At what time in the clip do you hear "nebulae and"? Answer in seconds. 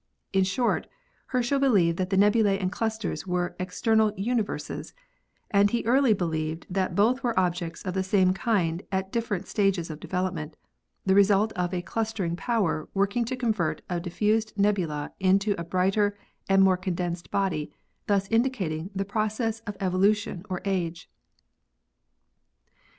2.11-2.71